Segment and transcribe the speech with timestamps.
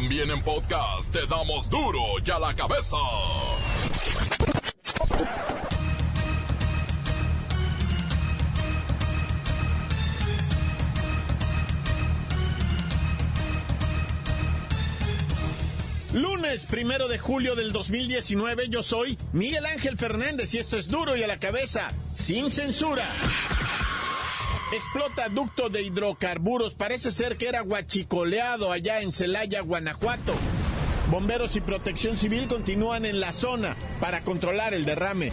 [0.00, 2.96] También en podcast te damos duro y a la cabeza.
[16.12, 21.16] Lunes primero de julio del 2019, yo soy Miguel Ángel Fernández y esto es duro
[21.16, 23.04] y a la cabeza, sin censura.
[24.70, 30.34] Explota ducto de hidrocarburos, parece ser que era guachicoleado allá en Celaya, Guanajuato.
[31.10, 35.32] Bomberos y protección civil continúan en la zona para controlar el derrame.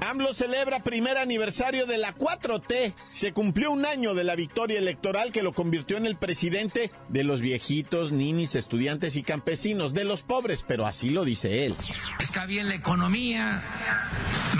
[0.00, 2.94] AMLO celebra primer aniversario de la 4T.
[3.12, 7.24] Se cumplió un año de la victoria electoral que lo convirtió en el presidente de
[7.24, 11.74] los viejitos, ninis, estudiantes y campesinos, de los pobres, pero así lo dice él.
[12.20, 13.62] Está bien la economía,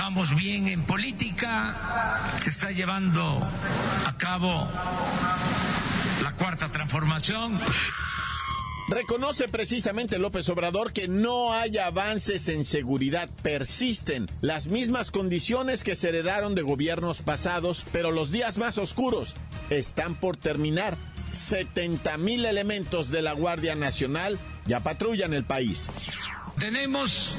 [0.09, 3.21] vamos bien en política, se está llevando
[4.07, 4.67] a cabo
[6.23, 7.59] la cuarta transformación.
[8.87, 15.95] Reconoce precisamente López Obrador que no hay avances en seguridad, persisten las mismas condiciones que
[15.95, 19.35] se heredaron de gobiernos pasados, pero los días más oscuros
[19.69, 20.97] están por terminar.
[21.33, 25.87] 70 mil elementos de la Guardia Nacional ya patrullan el país.
[26.57, 27.35] Tenemos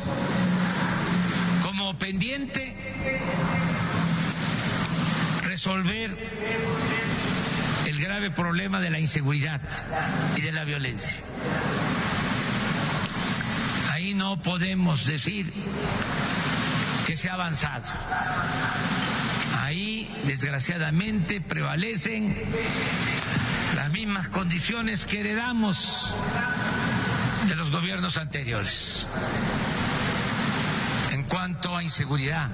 [2.01, 2.75] pendiente
[5.45, 6.11] resolver
[7.87, 9.61] el grave problema de la inseguridad
[10.35, 11.17] y de la violencia.
[13.93, 15.53] Ahí no podemos decir
[17.07, 17.93] que se ha avanzado.
[19.59, 22.35] Ahí, desgraciadamente, prevalecen
[23.77, 26.17] las mismas condiciones que heredamos
[27.47, 29.07] de los gobiernos anteriores
[31.61, 32.51] en cuanto a inseguridad.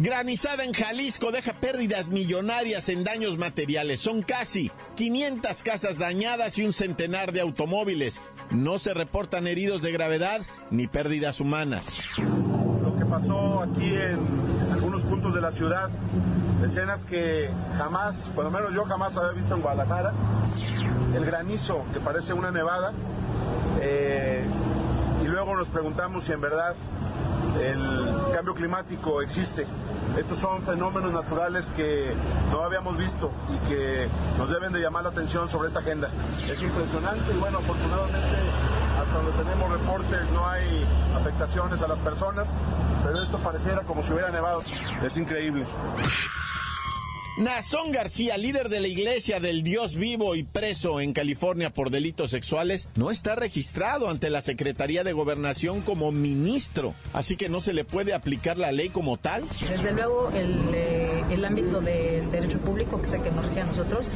[0.00, 4.00] Granizada en Jalisco deja pérdidas millonarias en daños materiales.
[4.00, 8.20] Son casi 500 casas dañadas y un centenar de automóviles.
[8.50, 12.18] No se reportan heridos de gravedad ni pérdidas humanas.
[12.18, 14.18] Lo que pasó aquí en
[14.72, 15.88] algunos puntos de la ciudad,
[16.64, 17.48] escenas que
[17.78, 20.12] jamás, por lo menos yo jamás había visto en Guadalajara.
[21.14, 22.92] El granizo, que parece una nevada.
[25.44, 26.74] Luego nos preguntamos si en verdad
[27.60, 29.66] el cambio climático existe.
[30.16, 32.14] Estos son fenómenos naturales que
[32.50, 36.08] no habíamos visto y que nos deben de llamar la atención sobre esta agenda.
[36.32, 38.18] Es impresionante y bueno, afortunadamente
[38.98, 40.82] hasta donde tenemos reportes no hay
[41.14, 42.48] afectaciones a las personas,
[43.04, 44.60] pero esto pareciera como si hubiera nevado.
[44.60, 45.66] Es increíble.
[47.36, 52.30] Nazón García, líder de la Iglesia del Dios Vivo y preso en California por delitos
[52.30, 57.72] sexuales, no está registrado ante la Secretaría de Gobernación como ministro, así que no se
[57.72, 59.42] le puede aplicar la ley como tal.
[59.48, 63.64] Desde luego, el, eh, el ámbito del derecho público, que sé que nos rige a
[63.64, 64.06] nosotros,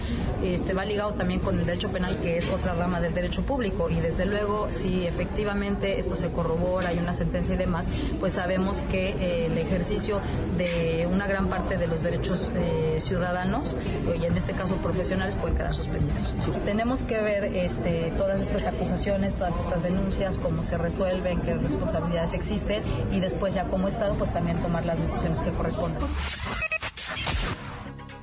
[0.42, 3.90] este, va ligado también con el derecho penal, que es otra rama del derecho público,
[3.90, 7.88] y desde luego, si efectivamente esto se corrobora, hay una sentencia y demás,
[8.20, 10.20] pues sabemos que eh, el ejercicio
[10.56, 13.76] de una gran parte de los derechos eh, ciudadanos
[14.20, 16.34] y en este caso profesionales pueden quedar suspendidos.
[16.64, 22.32] Tenemos que ver este, todas estas acusaciones, todas estas denuncias, cómo se resuelven, qué responsabilidades
[22.32, 22.82] existen
[23.12, 26.02] y después ya como Estado pues también tomar las decisiones que correspondan.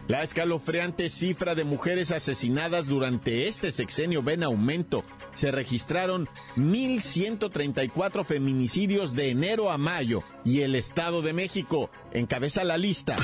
[0.08, 5.04] La escalofriante cifra de mujeres asesinadas durante este sexenio ven aumento.
[5.34, 12.78] Se registraron 1.134 feminicidios de enero a mayo y el Estado de México encabeza la
[12.78, 13.18] lista.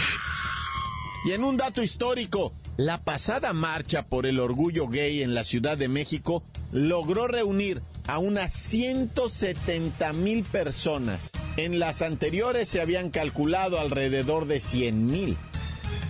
[1.23, 5.77] Y en un dato histórico, la pasada marcha por el orgullo gay en la Ciudad
[5.77, 11.29] de México logró reunir a unas 170 mil personas.
[11.57, 15.37] En las anteriores se habían calculado alrededor de 100 mil.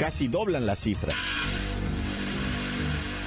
[0.01, 1.13] Casi doblan la cifra.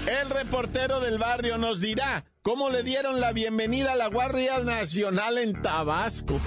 [0.09, 5.39] El reportero del barrio nos dirá cómo le dieron la bienvenida a la Guardia Nacional
[5.39, 6.41] en Tabasco.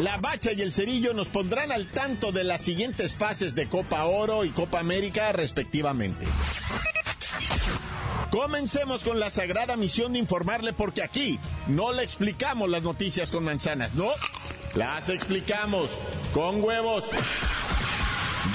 [0.00, 4.06] La Bacha y el Cerillo nos pondrán al tanto de las siguientes fases de Copa
[4.06, 6.26] Oro y Copa América respectivamente.
[8.32, 11.38] Comencemos con la sagrada misión de informarle porque aquí
[11.68, 14.08] no le explicamos las noticias con manzanas, ¿no?
[14.74, 15.92] Las explicamos
[16.34, 17.04] con huevos.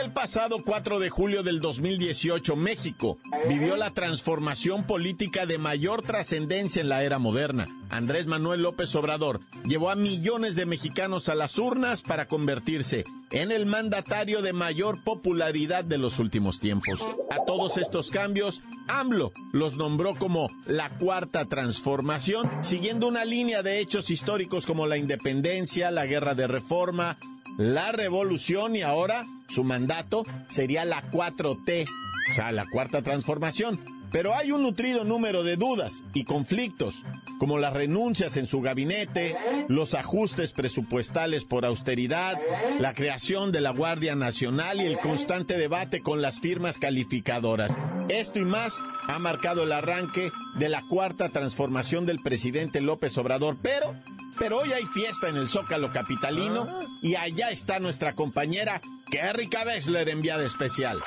[0.00, 6.80] El pasado 4 de julio del 2018, México vivió la transformación política de mayor trascendencia
[6.80, 7.66] en la era moderna.
[7.90, 13.52] Andrés Manuel López Obrador llevó a millones de mexicanos a las urnas para convertirse en
[13.52, 17.04] el mandatario de mayor popularidad de los últimos tiempos.
[17.30, 23.80] A todos estos cambios, AMLO los nombró como la cuarta transformación, siguiendo una línea de
[23.80, 27.18] hechos históricos como la independencia, la guerra de reforma,
[27.58, 31.86] la revolución y ahora su mandato sería la 4T,
[32.30, 33.80] o sea, la cuarta transformación.
[34.12, 37.02] Pero hay un nutrido número de dudas y conflictos,
[37.38, 39.36] como las renuncias en su gabinete,
[39.68, 42.38] los ajustes presupuestales por austeridad,
[42.78, 47.72] la creación de la Guardia Nacional y el constante debate con las firmas calificadoras.
[48.10, 48.74] Esto y más
[49.08, 53.94] ha marcado el arranque de la cuarta transformación del presidente López Obrador, pero
[54.42, 56.82] pero hoy hay fiesta en el Zócalo Capitalino ah.
[57.00, 61.00] y allá está nuestra compañera Kerry Bessler enviada especial.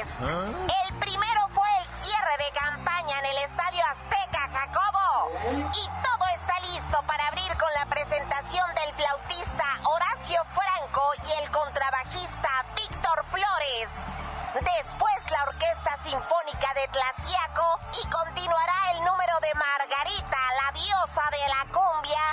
[0.00, 5.30] El primero fue el cierre de campaña en el Estadio Azteca, Jacobo.
[5.44, 11.50] Y todo está listo para abrir con la presentación del flautista Horacio Franco y el
[11.50, 13.90] contrabajista Víctor Flores.
[14.78, 21.46] Después la Orquesta Sinfónica de Tlaxiaco y continuará el número de Margarita, la diosa de
[21.46, 22.24] la cumbia.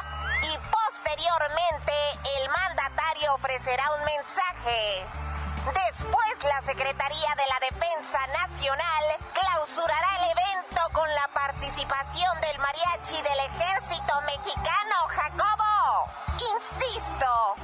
[0.43, 1.93] Y posteriormente
[2.39, 5.26] el mandatario ofrecerá un mensaje.
[5.73, 9.03] Después, la Secretaría de la Defensa Nacional
[9.33, 16.09] clausurará el evento con la participación del mariachi del ejército mexicano, Jacobo.
[16.55, 17.55] Insisto,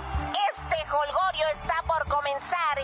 [0.51, 2.79] este holgorio está por comenzar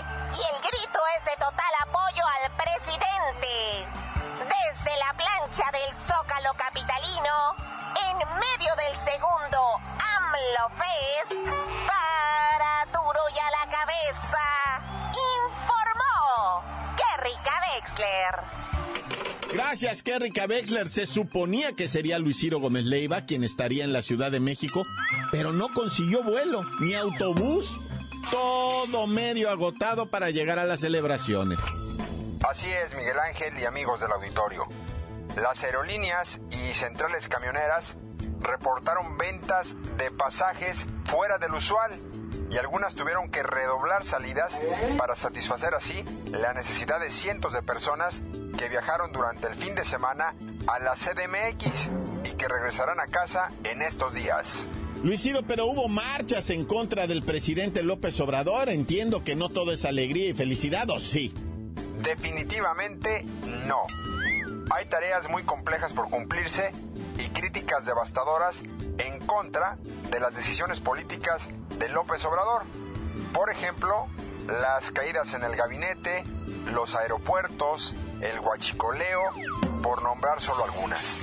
[19.82, 20.90] Gracias, Kerrika Wexler.
[20.90, 24.86] Se suponía que sería Luis Ciro Gómez Leiva quien estaría en la Ciudad de México,
[25.32, 27.80] pero no consiguió vuelo, ni autobús.
[28.30, 31.62] Todo medio agotado para llegar a las celebraciones.
[32.44, 34.68] Así es, Miguel Ángel y amigos del auditorio.
[35.42, 37.98] Las aerolíneas y centrales camioneras
[38.42, 41.94] reportaron ventas de pasajes fuera del usual
[42.52, 44.62] y algunas tuvieron que redoblar salidas
[44.98, 46.04] para satisfacer así
[46.34, 48.24] la necesidad de cientos de personas
[48.60, 50.36] que viajaron durante el fin de semana
[50.68, 51.92] a la CDMX
[52.26, 54.68] y que regresarán a casa en estos días.
[55.02, 58.68] Luis Ciro, pero hubo marchas en contra del presidente López Obrador.
[58.68, 61.34] Entiendo que no todo es alegría y felicidad, ¿o sí?
[62.02, 63.24] Definitivamente
[63.66, 63.78] no.
[64.72, 66.74] Hay tareas muy complejas por cumplirse
[67.18, 68.64] y críticas devastadoras
[68.98, 69.78] en contra
[70.12, 72.64] de las decisiones políticas de López Obrador.
[73.32, 74.08] Por ejemplo,
[74.50, 76.24] las caídas en el gabinete,
[76.74, 79.22] los aeropuertos, el huachicoleo,
[79.82, 81.20] por nombrar solo algunas.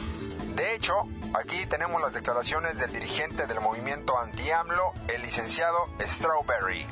[0.54, 0.94] De hecho,
[1.34, 6.86] aquí tenemos las declaraciones del dirigente del movimiento anti-AMLO, el licenciado Strawberry.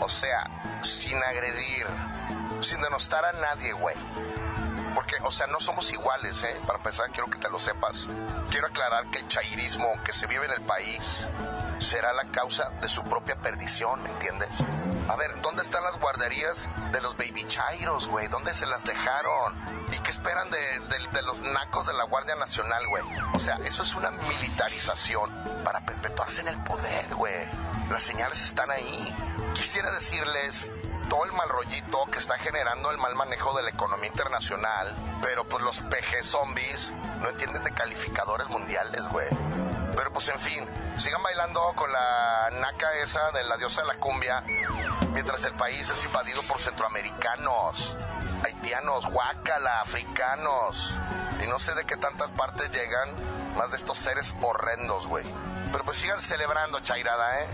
[0.00, 1.86] O sea, sin agredir,
[2.60, 3.96] sin denostar a nadie, güey
[4.94, 6.60] porque, o sea, no somos iguales, ¿eh?
[6.66, 8.06] Para empezar, quiero que te lo sepas.
[8.50, 11.26] Quiero aclarar que el chairismo que se vive en el país
[11.78, 14.50] será la causa de su propia perdición, ¿me entiendes?
[15.08, 18.28] A ver, ¿dónde están las guarderías de los baby chairos, güey?
[18.28, 19.54] ¿Dónde se las dejaron?
[19.92, 20.58] ¿Y qué esperan de,
[21.12, 23.02] de los nacos de la Guardia Nacional, güey?
[23.34, 25.30] O sea, eso es una militarización
[25.64, 27.46] para perpetuarse en el poder, güey.
[27.90, 29.14] Las señales están ahí.
[29.54, 30.72] Quisiera decirles
[31.08, 35.44] todo el mal rollito que está generando el mal manejo de la economía internacional, pero
[35.44, 39.26] pues los peje zombies no entienden de calificadores mundiales, güey.
[40.24, 44.44] Pues en fin, sigan bailando con la naca esa de la diosa de la cumbia,
[45.10, 47.96] mientras el país es invadido por centroamericanos,
[48.44, 50.94] haitianos, guácala, africanos,
[51.42, 53.08] y no sé de qué tantas partes llegan
[53.56, 55.24] más de estos seres horrendos, güey.
[55.72, 57.46] Pero pues sigan celebrando, Chairada, ¿eh?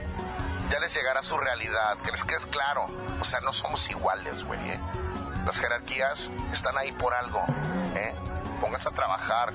[0.69, 2.87] ya les llegará su realidad, que les quede claro.
[3.19, 4.61] O sea, no somos iguales, güey.
[4.73, 4.81] ¿eh?
[5.47, 7.43] Las jerarquías están ahí por algo.
[7.95, 8.15] ¿eh?
[8.61, 9.55] Pónganse a trabajar,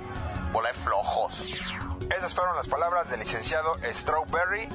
[0.51, 1.53] bola de flojos.
[2.10, 4.67] Esas fueron las palabras del licenciado Strawberry,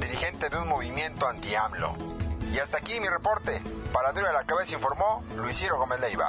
[0.00, 1.96] dirigente de un movimiento anti-AMLO.
[2.54, 3.60] Y hasta aquí mi reporte.
[3.92, 6.28] Para Duro de la Cabeza informó Luis Ciro Gómez Leiva.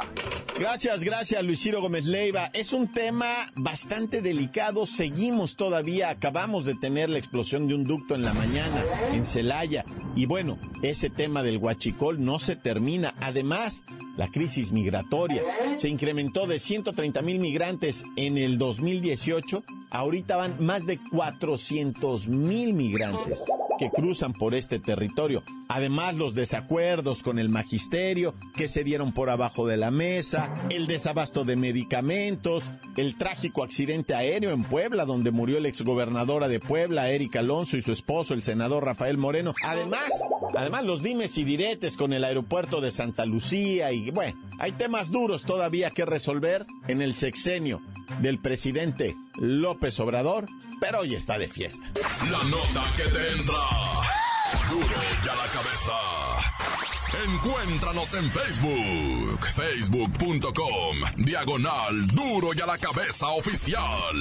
[0.57, 2.50] Gracias, gracias Luis Ciro Gómez Leiva.
[2.53, 4.88] Es un tema bastante delicado.
[4.88, 9.85] Seguimos todavía, acabamos de tener la explosión de un ducto en la mañana en Celaya.
[10.15, 13.13] Y bueno, ese tema del huachicol no se termina.
[13.19, 13.83] Además,
[14.17, 15.43] la crisis migratoria
[15.75, 19.63] se incrementó de 130 mil migrantes en el 2018.
[19.95, 23.45] Ahorita van más de 400 mil migrantes
[23.79, 25.41] que cruzan por este territorio.
[25.69, 30.87] Además, los desacuerdos con el magisterio que se dieron por abajo de la mesa, el
[30.87, 32.65] desabasto de medicamentos,
[32.97, 37.81] el trágico accidente aéreo en Puebla, donde murió el exgobernadora de Puebla, Eric Alonso, y
[37.81, 39.53] su esposo, el senador Rafael Moreno.
[39.63, 40.09] Además,
[40.55, 45.12] además los dimes y diretes con el aeropuerto de Santa Lucía y bueno, hay temas
[45.12, 47.81] duros todavía que resolver en el sexenio
[48.21, 50.47] del presidente López Obrador,
[50.79, 51.85] pero hoy está de fiesta.
[52.31, 53.55] La nota que te entra.
[54.69, 54.88] Duro
[55.25, 56.15] ya la cabeza.
[57.25, 64.13] Encuéntranos en Facebook, facebook.com, diagonal duro y a la cabeza oficial.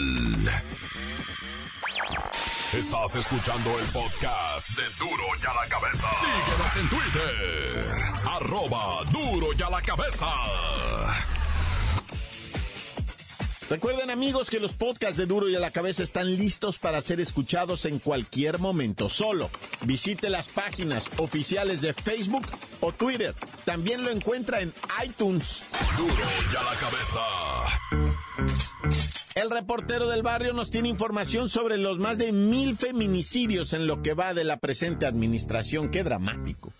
[2.78, 6.08] Estás escuchando el podcast de Duro y a la cabeza.
[6.12, 10.26] Síguenos en Twitter, arroba duro y a la cabeza.
[13.70, 17.20] Recuerden amigos que los podcasts de Duro y a la Cabeza están listos para ser
[17.20, 19.08] escuchados en cualquier momento.
[19.08, 19.50] Solo
[19.82, 22.46] visite las páginas oficiales de Facebook
[22.80, 23.34] o Twitter.
[23.64, 25.62] También lo encuentra en iTunes.
[25.96, 26.12] Duro
[26.52, 28.13] y a la cabeza.
[29.34, 34.00] El reportero del barrio nos tiene información sobre los más de mil feminicidios en lo
[34.00, 35.90] que va de la presente administración.
[35.90, 36.72] Qué dramático.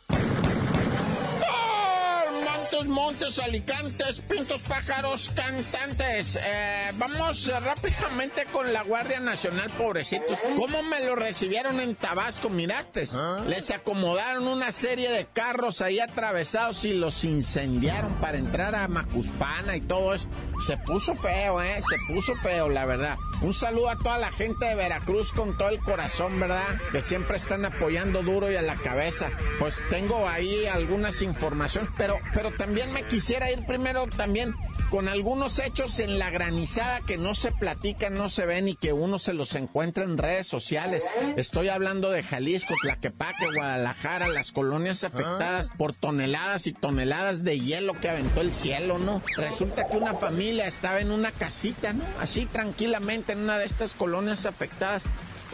[2.87, 6.39] Montes, Alicantes, Pintos, Pájaros, Cantantes.
[6.43, 10.39] Eh, vamos rápidamente con la Guardia Nacional, pobrecitos.
[10.57, 12.49] ¿Cómo me lo recibieron en Tabasco?
[12.49, 13.09] Miraste.
[13.49, 19.77] Les acomodaron una serie de carros ahí atravesados y los incendiaron para entrar a Macuspana
[19.77, 20.27] y todo eso.
[20.65, 21.81] Se puso feo, ¿eh?
[21.89, 23.17] Se puso feo, la verdad.
[23.41, 26.79] Un saludo a toda la gente de Veracruz con todo el corazón, ¿verdad?
[26.93, 29.31] Que siempre están apoyando duro y a la cabeza.
[29.59, 34.53] Pues tengo ahí algunas informaciones, pero, pero también también me quisiera ir primero también
[34.91, 38.93] con algunos hechos en la granizada que no se platican, no se ven y que
[38.93, 41.05] uno se los encuentra en redes sociales.
[41.37, 47.93] Estoy hablando de Jalisco, Tlaquepaque, Guadalajara, las colonias afectadas por toneladas y toneladas de hielo
[47.95, 49.23] que aventó el cielo, ¿no?
[49.37, 52.03] Resulta que una familia estaba en una casita, ¿no?
[52.21, 55.05] Así tranquilamente en una de estas colonias afectadas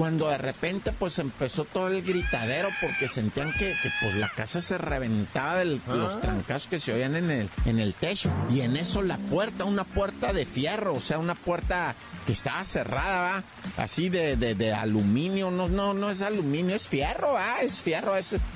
[0.00, 4.78] cuando de repente pues empezó todo el gritadero porque sentían que, pues la casa se
[4.78, 6.20] reventaba de los ah.
[6.22, 8.32] trancazos que se oían en el, en el techo.
[8.50, 12.64] Y en eso la puerta, una puerta de fierro, o sea, una puerta que estaba
[12.64, 13.44] cerrada, ¿va?
[13.76, 17.60] Así de, de, aluminio, no, no, no es aluminio, es fierro, ¿va?
[17.60, 18.14] Es fierro,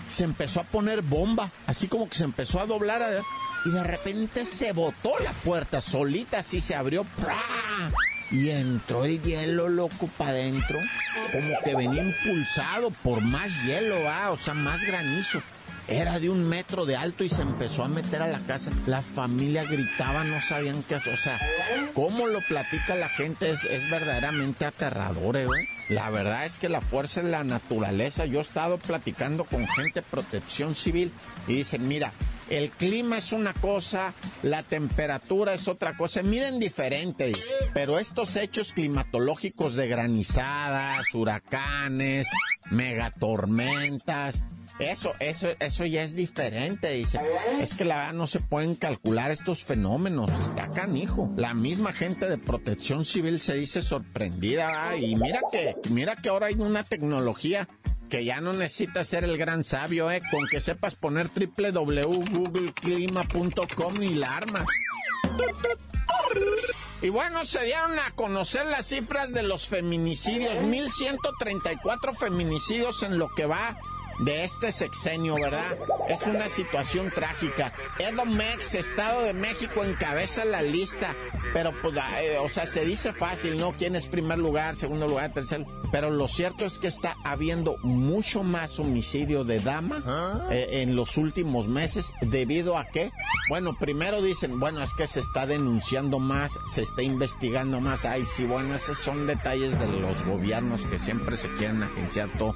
[0.09, 3.03] se empezó a poner bomba, así como que se empezó a doblar
[3.67, 7.07] y de repente se botó la puerta solita, así se abrió.
[8.35, 10.81] Y entró el hielo loco para adentro,
[11.31, 14.33] como que venía impulsado por más hielo, ¿va?
[14.33, 15.41] o sea, más granizo.
[15.87, 18.73] Era de un metro de alto y se empezó a meter a la casa.
[18.87, 21.15] La familia gritaba, no sabían qué hacer.
[21.15, 21.39] O sea,
[21.95, 25.47] cómo lo platica la gente es, es verdaderamente aterrador, ¿eh?
[25.91, 30.01] La verdad es que la fuerza de la naturaleza, yo he estado platicando con gente
[30.01, 31.13] de protección civil
[31.47, 32.13] y dicen, mira,
[32.51, 37.33] el clima es una cosa, la temperatura es otra cosa, miden diferente,
[37.73, 42.29] pero estos hechos climatológicos de granizadas, huracanes,
[42.71, 44.45] megatormentas,
[44.79, 47.21] eso, eso, eso ya es diferente, dice.
[47.61, 50.31] Es que la verdad no se pueden calcular estos fenómenos.
[50.31, 51.33] Está canijo.
[51.37, 54.97] La misma gente de protección civil se dice sorprendida.
[54.97, 57.69] Y mira que, mira que ahora hay una tecnología
[58.09, 60.21] que ya no necesitas ser el gran sabio, ¿eh?
[60.31, 64.65] Con que sepas poner www.googleclima.com y la armas.
[67.03, 73.29] Y bueno, se dieron a conocer las cifras de los feminicidios, 1134 feminicidios en lo
[73.35, 73.77] que va
[74.21, 75.77] de este sexenio, ¿verdad?
[76.09, 77.73] Es una situación trágica.
[77.99, 81.15] Edomex, Estado de México, encabeza la lista,
[81.53, 83.73] pero pues, eh, o sea, se dice fácil, ¿no?
[83.73, 85.65] ¿Quién es primer lugar, segundo lugar, tercero?
[85.91, 90.49] Pero lo cierto es que está habiendo mucho más homicidio de dama ¿Ah?
[90.51, 93.11] eh, en los últimos meses, debido a qué?
[93.49, 98.05] Bueno, primero dicen, bueno, es que se está denunciando más, se está investigando más.
[98.05, 102.55] Ay, sí, bueno, esos son detalles de los gobiernos que siempre se quieren agenciar todo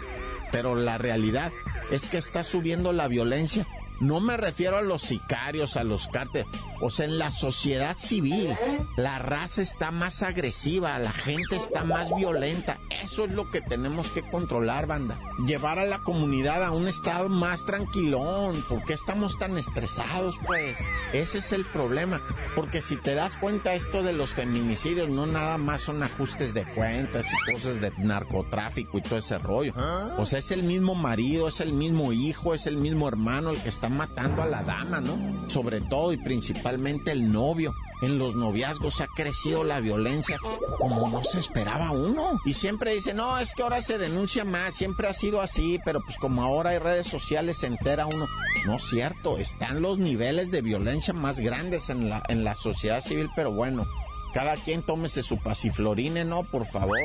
[0.50, 1.52] pero la realidad
[1.90, 3.66] es que está subiendo la violencia
[4.00, 6.46] no me refiero a los sicarios, a los cárteles,
[6.80, 8.56] o sea, en la sociedad civil,
[8.96, 12.78] la raza está más agresiva, la gente está más violenta.
[13.02, 15.18] Eso es lo que tenemos que controlar, banda.
[15.46, 18.64] Llevar a la comunidad a un estado más tranquilón.
[18.68, 20.78] ¿Por qué estamos tan estresados, pues?
[21.12, 22.20] Ese es el problema.
[22.54, 26.64] Porque si te das cuenta, esto de los feminicidios no nada más son ajustes de
[26.64, 29.74] cuentas y cosas de narcotráfico y todo ese rollo.
[30.16, 33.60] O sea, es el mismo marido, es el mismo hijo, es el mismo hermano el
[33.60, 35.16] que está matando a la dama, ¿no?
[35.48, 37.74] Sobre todo y principalmente el novio.
[38.00, 40.38] En los noviazgos ha crecido la violencia
[40.78, 42.40] como no se esperaba uno.
[42.44, 46.00] Y siempre dice, no, es que ahora se denuncia más, siempre ha sido así, pero
[46.04, 48.26] pues como ahora hay redes sociales se entera uno.
[48.66, 53.00] No es cierto, están los niveles de violencia más grandes en la, en la sociedad
[53.00, 53.84] civil, pero bueno,
[54.32, 56.44] cada quien tómese su pasiflorine, ¿no?
[56.44, 56.98] Por favor,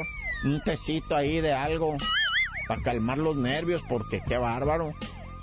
[0.46, 1.98] un tecito ahí de algo
[2.68, 4.94] para calmar los nervios, porque qué bárbaro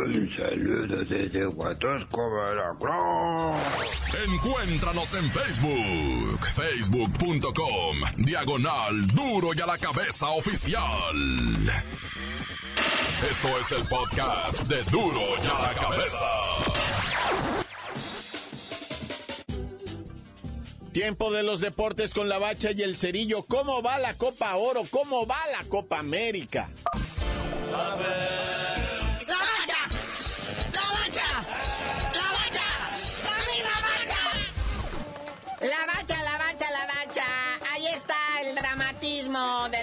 [0.06, 3.58] Un saludo desde Huatusco, Veracruz.
[4.26, 11.16] Encuéntranos en Facebook, facebook.com, diagonal duro y a la cabeza oficial.
[13.30, 16.26] Esto es el podcast de duro y a la cabeza.
[20.94, 23.44] Tiempo de los deportes con la bacha y el cerillo.
[23.44, 24.84] ¿Cómo va la Copa Oro?
[24.92, 26.70] ¿Cómo va la Copa América?
[27.72, 27.96] ¡La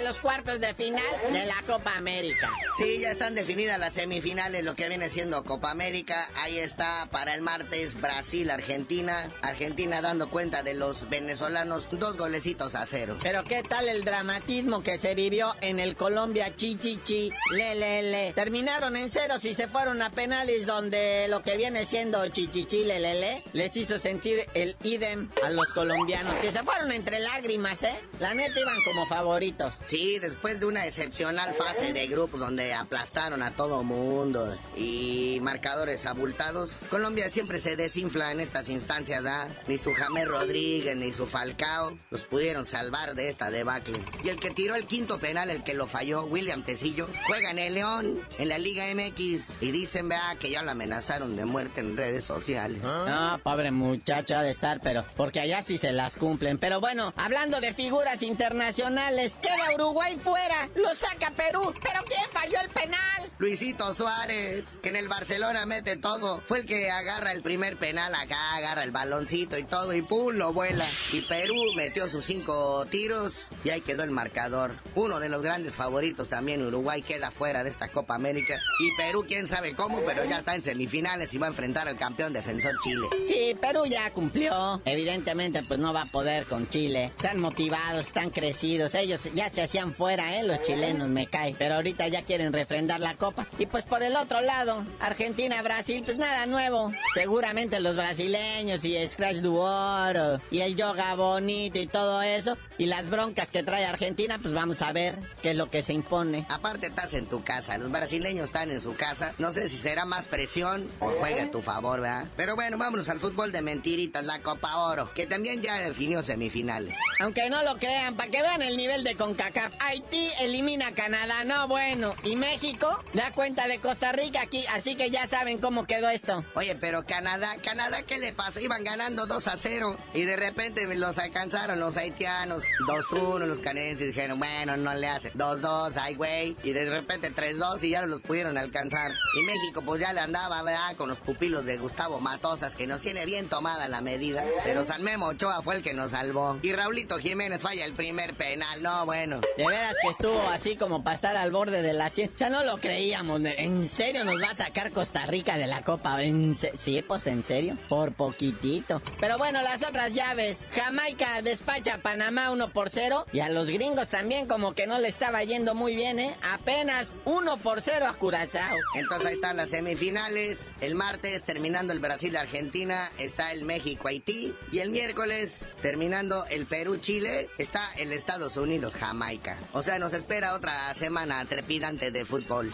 [0.05, 1.01] los cuartos de final
[1.33, 2.51] de la Copa América.
[2.77, 6.29] Sí, ya están definidas las semifinales, lo que viene siendo Copa América.
[6.35, 9.31] Ahí está para el martes Brasil-Argentina.
[9.41, 13.17] Argentina dando cuenta de los venezolanos, dos golecitos a cero.
[13.23, 17.73] Pero qué tal el dramatismo que se vivió en el Colombia chi chi chi, le
[17.73, 18.33] le le.
[18.33, 22.65] Terminaron en ceros y se fueron a penales donde lo que viene siendo chi chi
[22.65, 26.91] chi le le le les hizo sentir el idem a los colombianos que se fueron
[26.91, 27.95] entre lágrimas, ¿eh?
[28.19, 29.73] La neta iban como favoritos.
[29.87, 36.05] Sí, después de una excepcional fase de grupos donde aplastaron a todo mundo y marcadores
[36.05, 39.47] abultados, Colombia siempre se desinfla en estas instancias, ¿ah?
[39.67, 44.03] Ni su James Rodríguez ni su Falcao los pudieron salvar de esta debacle.
[44.23, 47.59] Y el que tiró el quinto penal, el que lo falló, William Tecillo, juega en
[47.59, 51.79] el León, en la Liga MX, y dicen, vea, que ya lo amenazaron de muerte
[51.79, 52.81] en redes sociales.
[52.83, 56.57] No, pobre muchacho ha de estar, pero porque allá sí se las cumplen.
[56.57, 61.73] Pero bueno, hablando de figuras internacionales, queda Uruguay fuera, lo saca Perú.
[61.81, 63.31] ¿Pero quién falló el penal?
[63.37, 66.41] Luisito Suárez, que en el Barcelona mete todo.
[66.47, 70.35] Fue el que agarra el primer penal acá, agarra el baloncito y todo, y pum,
[70.35, 70.85] lo vuela.
[71.11, 74.75] Y Perú metió sus cinco tiros y ahí quedó el marcador.
[74.95, 78.59] Uno de los grandes favoritos también, Uruguay queda fuera de esta Copa América.
[78.79, 81.97] Y Perú, quién sabe cómo, pero ya está en semifinales y va a enfrentar al
[81.97, 83.07] campeón defensor Chile.
[83.27, 84.81] Sí, Perú ya cumplió.
[84.85, 87.05] Evidentemente, pues no va a poder con Chile.
[87.05, 88.95] Están motivados, están crecidos.
[88.95, 90.43] Ellos ya se hacían fuera, ¿eh?
[90.43, 91.53] Los chilenos me caen.
[91.59, 93.45] Pero ahorita ya quieren refrendar la Copa.
[93.59, 96.93] Y pues por el otro lado, Argentina-Brasil, pues nada nuevo.
[97.13, 102.57] Seguramente los brasileños y Scratch du Oro y el yoga bonito y todo eso.
[102.77, 105.91] Y las broncas que trae Argentina, pues vamos a ver qué es lo que se
[105.91, 106.45] impone.
[106.47, 109.33] Aparte estás en tu casa, los brasileños están en su casa.
[109.39, 112.27] No sé si será más presión o juega a tu favor, ¿verdad?
[112.37, 116.95] Pero bueno, vámonos al fútbol de mentiritas, la Copa Oro, que también ya definió semifinales.
[117.19, 121.43] Aunque no lo crean, para que vean el nivel de CONCACAF, Haití elimina a Canadá,
[121.43, 122.13] no bueno.
[122.23, 126.43] Y México da cuenta de Costa Rica aquí, así que ya saben cómo quedó esto.
[126.55, 128.59] Oye, pero Canadá, Canadá, ¿qué le pasó?
[128.59, 132.63] Iban ganando 2 a 0 y de repente los alcanzaron los haitianos.
[132.87, 135.31] 2-1, los canadienses dijeron, bueno, no le hace.
[135.33, 136.55] 2-2, ay, güey.
[136.63, 139.11] Y de repente 3-2 y ya no los pudieron alcanzar.
[139.37, 140.95] Y México, pues ya le andaba, ¿verdad?
[140.95, 144.43] Con los pupilos de Gustavo Matosas, que nos tiene bien tomada la medida.
[144.63, 146.59] Pero San Memo Ochoa fue el que nos salvó.
[146.61, 149.41] Y Raulito Jiménez falla el primer penal, no, bueno.
[149.57, 152.29] De veras que estuvo así como para estar al borde de la cien.
[152.37, 153.41] Ya no lo creíamos.
[153.45, 156.21] ¿En serio nos va a sacar Costa Rica de la Copa?
[156.21, 157.77] ¿En sí, pues en serio.
[157.87, 159.01] Por poquitito.
[159.19, 160.67] Pero bueno, las otras llaves.
[160.73, 163.25] Jamaica despacha a Panamá 1 por 0.
[163.31, 166.35] Y a los gringos también como que no le estaba yendo muy bien, ¿eh?
[166.51, 168.75] Apenas 1 por 0 a Curazao.
[168.95, 170.73] Entonces ahí están las semifinales.
[170.81, 174.53] El martes, terminando el Brasil-Argentina, está el México-Haití.
[174.71, 179.44] Y el miércoles, terminando el Perú-Chile, está el Estados Unidos-Jamaica.
[179.73, 182.71] O sea, nos espera otra semana trepidante de fútbol.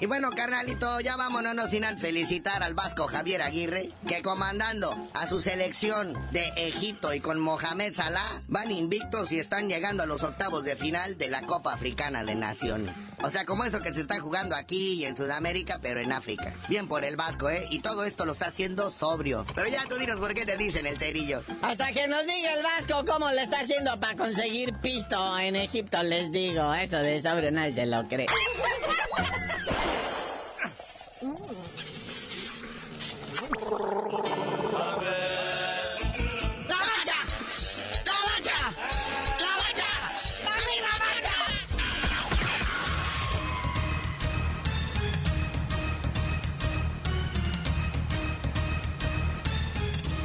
[0.00, 4.96] Y bueno, carnalito, ya vámonos no sin antes felicitar al vasco Javier Aguirre, que comandando
[5.12, 10.06] a su selección de Egipto y con Mohamed Salah, van invictos y están llegando a
[10.06, 12.96] los octavos de final de la Copa Africana de Naciones.
[13.22, 16.54] O sea, como eso que se está jugando aquí y en Sudamérica, pero en África.
[16.70, 17.66] Bien por el vasco, ¿eh?
[17.70, 19.44] Y todo esto lo está haciendo sobrio.
[19.54, 21.42] Pero ya tú dinos por qué te dicen el cerillo.
[21.60, 26.02] Hasta que nos diga el vasco cómo lo está haciendo para conseguir pisto en Egipto,
[26.02, 26.72] les digo.
[26.72, 28.26] Eso de sobrio nadie se lo cree.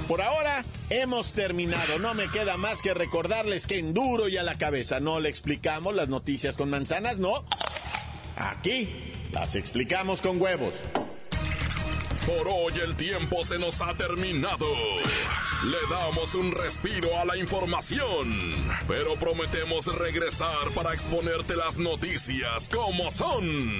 [0.07, 1.97] Por ahora hemos terminado.
[1.99, 5.29] No me queda más que recordarles que en duro y a la cabeza no le
[5.29, 7.43] explicamos las noticias con manzanas, no.
[8.37, 8.89] Aquí
[9.31, 10.75] las explicamos con huevos.
[12.25, 14.67] Por hoy el tiempo se nos ha terminado.
[15.63, 18.53] Le damos un respiro a la información,
[18.87, 23.79] pero prometemos regresar para exponerte las noticias como son.